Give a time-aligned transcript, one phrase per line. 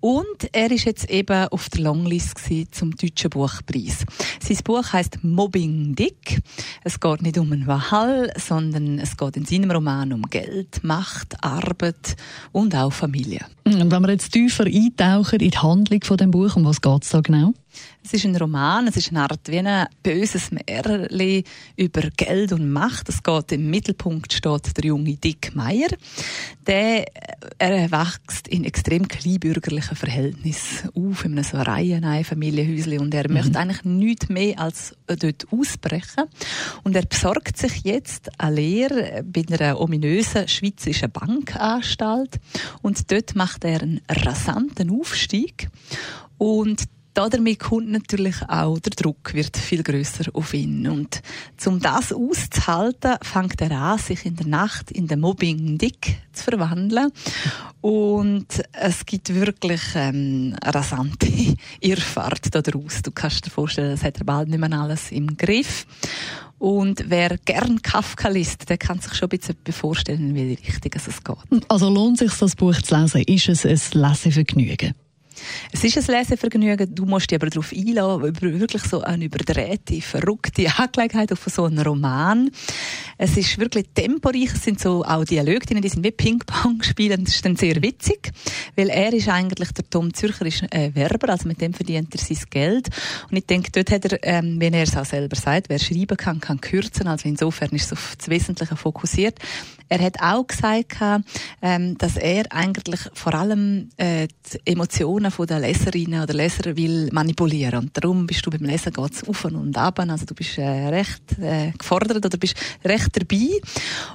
[0.00, 2.38] und er ist jetzt eben auf der Longlist
[2.70, 4.06] zum Deutschen Buchpreis.
[4.40, 6.40] Sein Buch heißt Mobbing Dick.
[6.82, 11.44] Es geht nicht um einen Wahal, sondern es geht in seinem Roman um Geld, Macht,
[11.44, 12.16] Arbeit
[12.52, 13.44] und auch Familie.
[13.64, 17.04] Und wenn wir jetzt tiefer eintauchen in die Handlung von dem Buch, um was geht
[17.04, 17.52] es da genau?
[18.04, 21.44] Es ist ein Roman, es ist eine Art wie ein böses Märchen
[21.76, 23.08] über Geld und Macht.
[23.08, 25.88] Es geht im Mittelpunkt steht der junge Dick Meier.
[26.66, 27.06] Der
[27.58, 33.34] er erwächst in extrem kleinbürgerlichen Verhältnissen auf, in einem so Reihenei-Familienhäuschen und er mhm.
[33.34, 36.24] möchte eigentlich nichts mehr als dort ausbrechen.
[36.82, 42.38] Und er besorgt sich jetzt eine Lehre bei einer ominösen schweizerischen Bankanstalt
[42.82, 45.68] und dort macht er einen rasanten Aufstieg
[46.38, 51.22] und damit kommt natürlich auch der Druck wird viel größer auf ihn und
[51.64, 56.44] um das auszuhalten, fängt er an, sich in der Nacht in den Mobbing Dick zu
[56.44, 57.12] verwandeln
[57.80, 61.28] und es gibt wirklich ähm, eine rasante
[61.80, 63.02] Irrfahrt daraus.
[63.02, 65.86] Du kannst dir vorstellen, das hat er bald nicht mehr alles im Griff.
[66.58, 71.22] Und wer gern Kafka liest, der kann sich schon ein bisschen vorstellen, wie richtig es
[71.22, 71.70] geht.
[71.70, 73.22] Also lohnt sich das Buch zu lesen?
[73.22, 74.94] Ist es ein Lesevergnügen?
[75.72, 80.00] Es ist ein Lesevergnügen, du musst dich aber darauf einlassen, über wirklich so eine überdrehte,
[80.00, 82.50] verrückte Angelegenheit auf so einen Roman.
[83.18, 87.24] Es ist wirklich temporeich, es sind so auch Dialoge drin, die sind wie Ping-Pong spielen,
[87.24, 88.32] das ist dann sehr witzig,
[88.76, 92.20] weil er ist eigentlich, der Tom Zürcher ist äh, Werber, also mit dem verdient er
[92.20, 92.88] sein Geld
[93.30, 96.16] und ich denke, dort hat er, ähm, wenn er es auch selber sagt, wer schreiben
[96.16, 99.38] kann, kann kürzen, also insofern ist es auf das Wesentliche fokussiert.
[99.88, 100.96] Er hat auch gesagt,
[101.62, 107.80] ähm, dass er eigentlich vor allem äh, die Emotionen der Leserinnen oder Leser will manipulieren.
[107.80, 110.00] Und darum bist du beim Lesen geht's auf und ab.
[110.00, 113.60] Also du bist äh, recht äh, gefordert oder bist recht dabei.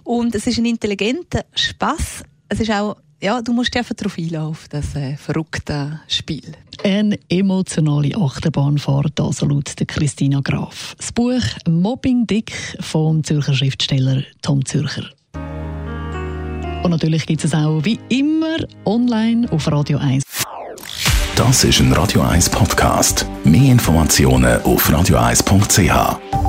[0.03, 2.23] Und es ist ein intelligenter Spaß.
[2.50, 6.53] Es ist auch ja, du musst dich einfach darauf einlassen, auf das äh, verrückte Spiel.
[6.83, 10.95] Eine emotionale Achterbahnfahrt, also laut der Christina Graf.
[10.97, 15.09] Das Buch Mobbing Dick vom Zürcher Schriftsteller Tom Zürcher.
[16.83, 20.23] Und natürlich gibt es auch wie immer online auf Radio 1.
[21.35, 23.25] Das ist ein Radio 1 Podcast.
[23.44, 26.49] Mehr Informationen auf radio1.ch.